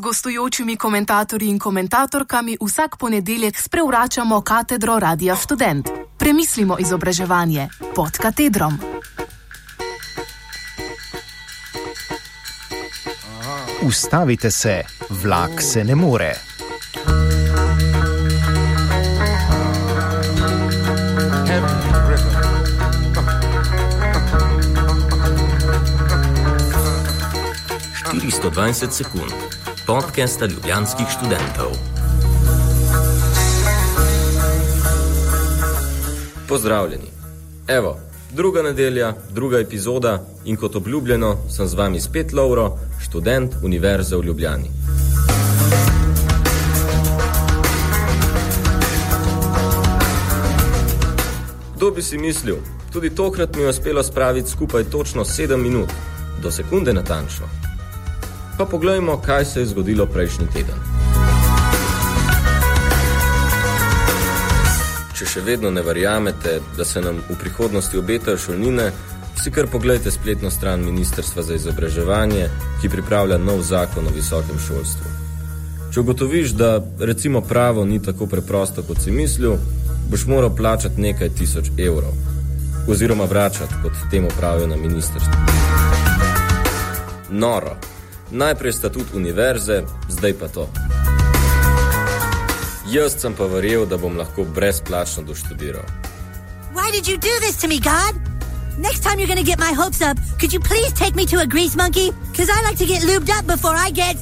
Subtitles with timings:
[0.00, 5.88] gostujočimi komentatorji in komentatorkami vsak ponedeljek sprevračamo katedro Radia Student.
[6.18, 8.78] Premislimo izobraževanje pod katedrom.
[13.82, 16.34] Ustavite se, vlak se ne more.
[28.40, 29.32] Sto dvajset sekund,
[29.90, 31.70] podcast ljubljanskih študentov.
[36.48, 37.10] Pozdravljeni.
[37.68, 37.96] Evo,
[38.32, 44.24] druga nedelja, druga epizoda in kot obljubljeno sem z vami spet Lauro, študent Univerze v
[44.24, 44.70] Ljubljani.
[51.76, 52.56] Kdo bi si mislil,
[52.92, 55.90] tudi tokrat mi je uspelo spraviti skupaj točno 7 minut,
[56.42, 57.59] do sekunde natančno.
[58.60, 60.80] Pa poglejmo, kaj se je zgodilo prejšnji teden.
[65.16, 68.90] Če še vedno ne verjamete, da se nam v prihodnosti obetajo šolnine,
[69.40, 72.50] si kar pogledajte spletno stran Ministrstva za izobraževanje,
[72.82, 75.12] ki pripravlja nov zakon o visokem šolstvu.
[75.94, 79.56] Če ugotoviš, da recimo pravo ni tako preprosto, kot si mislil,
[80.10, 82.12] boš moral plačati nekaj tisoč evrov.
[82.92, 85.32] Oziroma vračati, kot temu pravijo na ministrstvu.
[87.30, 87.78] Noro.
[88.30, 90.68] Najprej statut univerze, zdaj pa to.
[92.90, 95.86] Jaz sem pa verjel, da bom lahko brezplačno doštudiral.
[96.74, 98.14] Why did you do this to me, God?
[98.78, 101.46] Next time you're gonna get my hopes up, could you please take me to a
[101.46, 102.10] grease monkey?
[102.36, 104.16] Cause I like to get lubed up before I get.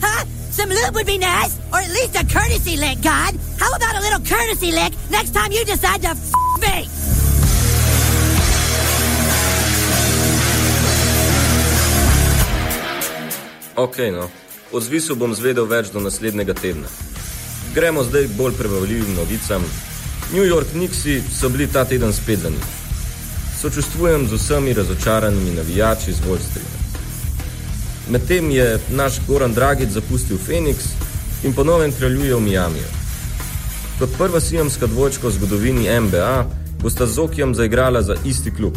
[0.00, 0.24] Huh?
[0.50, 3.36] Some lube would be nice, or at least a courtesy lick, God.
[3.60, 6.97] How about a little courtesy lick next time you decide to f me?
[13.78, 14.28] Ok, no.
[14.72, 16.88] O zvisu bom zvedel več do naslednjega tedna.
[17.76, 19.62] Gremo zdaj k bolj prebavljivim novicam.
[20.32, 22.66] New York Knicksi so bili ta teden spet za nič.
[23.60, 26.78] Sočustvujem z vsemi razočaranimi navijači z Wall Streeta.
[28.10, 30.90] Medtem je naš Goran Dragic zapustil Phoenix
[31.44, 32.90] in ponovno kraljuje v Miamiju.
[33.98, 36.46] Kot prva sijamska dvojčka v zgodovini NBA
[36.82, 38.74] bosta z Zokijem zaigrala za isti klub.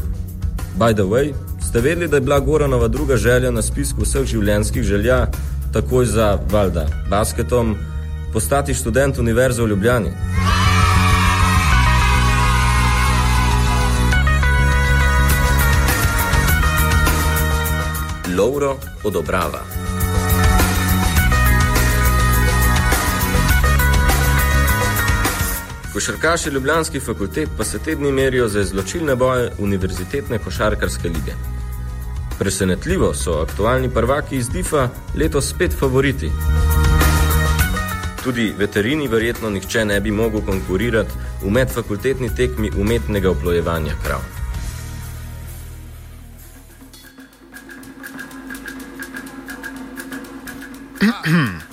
[0.77, 1.33] By the way,
[1.71, 5.27] ste vedeli, da je bila Goranova druga želja na spisku vseh življenjskih želja,
[5.71, 7.77] takoj za Valda, basketom,
[8.33, 10.11] postati študent Univerze v Ljubljani?
[18.37, 19.63] Lauro odobrava.
[25.93, 31.60] Košarkaši Ljubljanskih fakultet pa se te dni merijo za izločilne boje Univerzitetne košarkarske lige.
[32.41, 36.31] Presenetljivo so aktualni prvaki iz DIFA letos spet favoriti.
[38.23, 41.11] Tudi veterini verjetno nihče ne bi mogel konkurirati
[41.43, 44.19] v medfakultetni tekmi umetnega oplojevanja krav.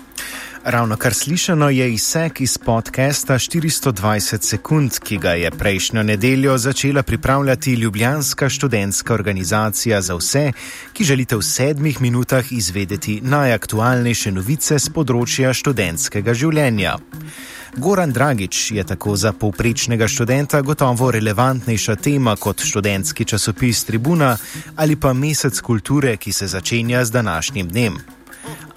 [0.65, 7.03] Ravno kar slišano je izsek iz podcasta 420 sekund, ki ga je prejšnjo nedeljo začela
[7.03, 10.53] pripravljati Ljubljanska študentska organizacija za vse,
[10.93, 16.99] ki želite v sedmih minutah izvedeti najaktualnejše novice z področja študentskega življenja.
[17.77, 24.37] Goran Dragič je tako za povprečnega študenta gotovo relevantnejša tema kot študentski časopis Tribuna
[24.77, 28.18] ali pa mesec kulture, ki se začenja z današnjim dnem.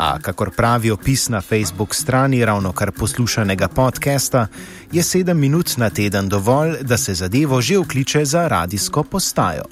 [0.02, 4.48] A kakor pravi opis na Facebook strani ravno kar poslušanega podcasta,
[4.92, 9.64] je sedem minut na teden dovolj, da se zadevo že vkliče za radijsko postajo.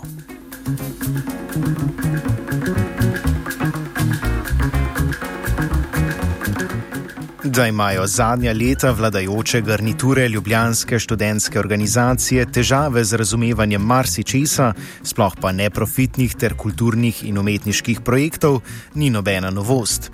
[7.50, 14.74] Da imajo zadnja leta vladajoče garniture Ljubljanske študentske organizacije težave z razumevanjem marsičesa,
[15.04, 18.62] sploh pa neprofitnih ter kulturnih in umetniških projektov,
[18.94, 20.12] ni nobena novost.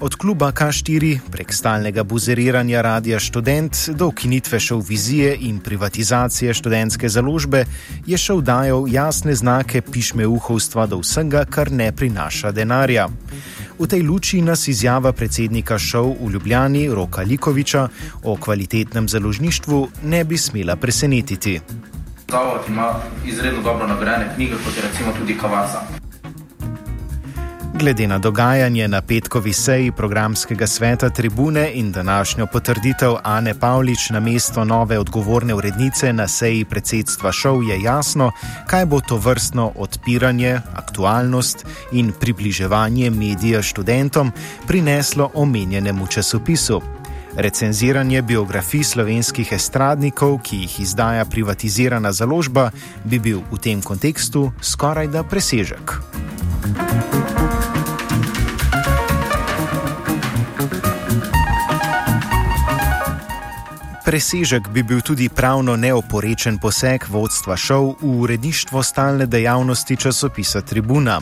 [0.00, 7.08] Od kluba K4 prek stalnega buzeriranja Radia Student do ukinitve šov vizije in privatizacije študentske
[7.08, 7.64] založbe
[8.06, 13.08] je šov dajal jasne znake pišmeuhovstva do vsega, kar ne prinaša denarja.
[13.78, 17.88] V tej luči nas izjava predsednika šov v Ljubljani Roka Likoviča
[18.24, 21.60] o kvalitetnem založništvu ne bi smela presenetiti.
[22.28, 22.94] Zavod ima
[23.26, 26.05] izredno dobro nagrajene knjige, kot je recimo tudi Kavasa.
[27.78, 34.20] Glede na dogajanje na petkovi seji programskega sveta Tribune in današnjo potrditev Ane Pavlič na
[34.20, 38.32] mesto nove odgovorne urednice na seji predsedstva šov, je jasno,
[38.66, 44.32] kaj bo to vrstno odpiranje, aktualnost in približevanje medija študentom
[44.66, 46.80] prineslo omenjenemu časopisu.
[47.36, 52.70] Recenziranje biografij slovenskih estradnikov, ki jih izdaja privatizirana založba,
[53.04, 56.00] bi bil v tem kontekstu skoraj da presežek.
[64.06, 71.18] Presežek bi bil tudi pravno neoporečen poseg vodstva šov v uredništvo stalne dejavnosti časopisa Tribuna.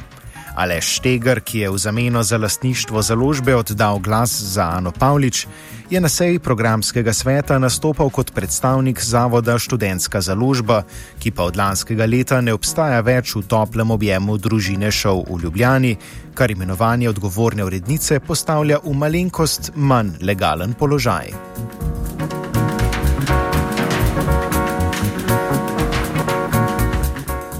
[0.54, 5.46] Aleš Štegar, ki je v zameno za lastništvo založbe oddal glas za Ano Pavlič,
[5.94, 10.82] je na seji programskega sveta nastopal kot predstavnik zavoda Študentska založba,
[11.22, 15.92] ki pa od lanskega leta ne obstaja več v toplem objemu družine šov v Ljubljani,
[16.34, 21.30] kar imenovanje odgovorne urednice postavlja v malenkost manj legalen položaj.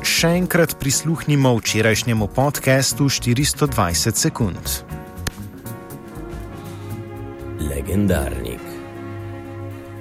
[0.02, 4.93] Še enkrat prisluhnimo včerajšnjemu podkastu 420 sekund
[7.70, 8.60] legendarnik.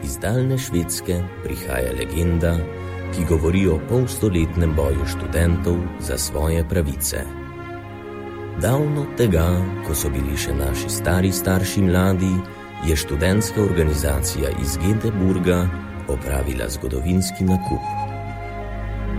[0.04, 2.58] Iz daljne Švedske prihaja legenda,
[3.16, 7.24] ki govori o polstoletnem boju študentov za svoje pravice.
[8.62, 9.46] Davno tega,
[9.88, 12.34] ko so bili še naši stari starši mladi,
[12.88, 15.68] je študentska organizacija iz Gedeburga
[16.08, 17.86] opravila zgodovinski nakup.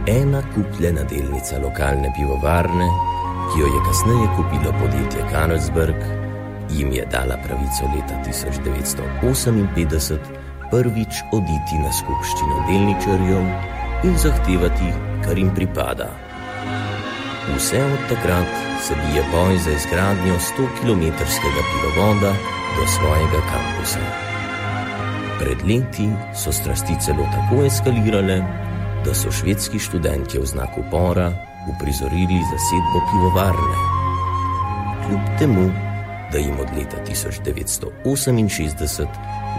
[0.06, 2.88] Ena kupljena delnica lokalne pivovarne,
[3.49, 6.24] ki jo je kasneje kupilo podjetje Karlsberg,
[6.79, 10.19] jim je dala pravico leta 1958
[10.71, 13.44] prvič oditi na skupščino delničarjev
[14.05, 14.91] in zahtevati,
[15.25, 16.09] kar jim pripada.
[17.55, 18.50] Vse od takrat
[18.82, 22.32] se bije boj za izgradnjo 100-kilometrskega pivovoda
[22.77, 24.05] do svojega kampusa.
[25.38, 28.38] Pred leti so strasti celo tako eskalirale,
[29.05, 31.31] da so švedski študenti v znak upora
[31.69, 33.77] uprizorili zasedbo pivovarne.
[35.06, 35.70] Kljub temu,
[36.34, 36.96] da jim od leta
[38.04, 39.06] 1968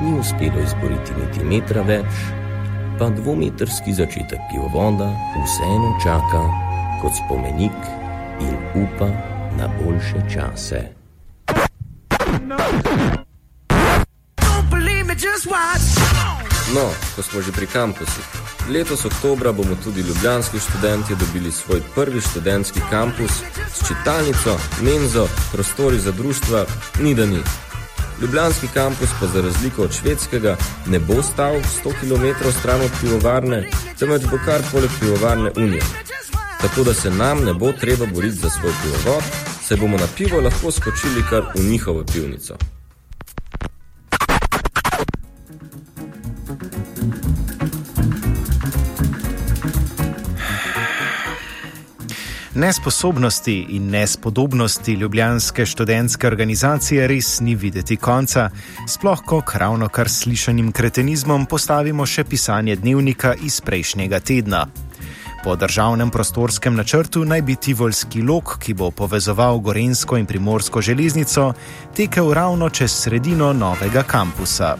[0.01, 2.11] ni uspelo izboriti niti metra več,
[2.99, 5.07] pa dvometrski začetek pivovoda
[5.45, 6.43] vseeno čaka
[7.01, 7.79] kot spomenik
[8.41, 9.07] in upa
[9.57, 10.81] na boljše čase.
[12.41, 12.57] No,
[17.15, 18.21] ko smo že pri kampusu.
[18.69, 23.31] Letos oktobra bomo tudi ljubljanski študenti dobili svoj prvi študentski kampus
[23.73, 26.65] s čitalnico, menzo, prostori za društva,
[26.99, 27.39] ni da ni.
[28.21, 30.57] Ljubljanski kampus pa za razliko od švedskega
[30.87, 33.69] ne bo stal 100 km stran od pivovarne,
[33.99, 35.83] temveč bo kar poleg pivovarne Unije.
[36.61, 39.23] Tako da se nam ne bo treba boriti za svoj pivovod,
[39.67, 42.74] se bomo na pivo lahko skočili kar v njihovo pivnico.
[52.55, 58.49] Nesposobnosti in nespodobnosti ljubljanske študentske organizacije res ni videti konca,
[58.87, 64.65] sploh ko ravno kar slišanim kretenizmom postavimo še pisanje dnevnika iz prejšnjega tedna.
[65.43, 71.53] Po državnem prostorskem načrtu naj bi Tivolski lok, ki bo povezoval Gorensko in Primorsko železnico,
[71.95, 74.77] tekel ravno čez sredino novega kampusa.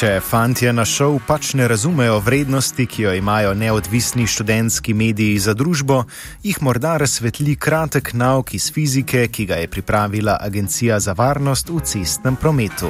[0.00, 5.52] Če fantje na šov pač ne razumejo vrednosti, ki jo imajo neodvisni študentski mediji za
[5.52, 6.06] družbo,
[6.40, 11.82] jih morda razsvetli kratek nauk iz fizike, ki ga je pripravila Agencija za varnost v
[11.84, 12.88] cestnem prometu.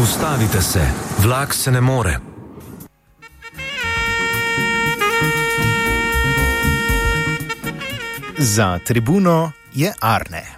[0.00, 0.88] Ustavite se,
[1.20, 2.27] vlak se ne more.
[8.40, 10.57] Za tribuno je Arne.